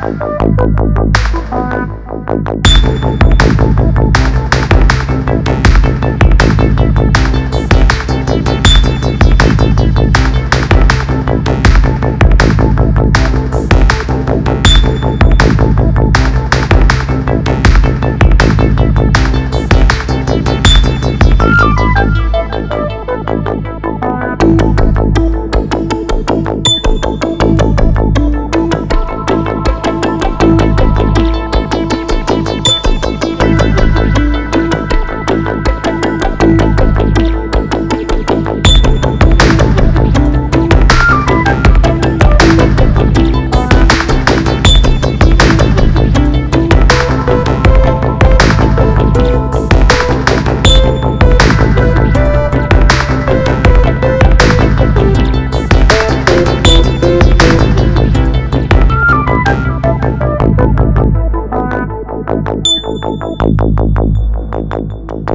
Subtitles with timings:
[0.00, 0.22] Thank
[4.22, 4.27] you.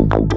[0.04, 0.33] Boom, boom,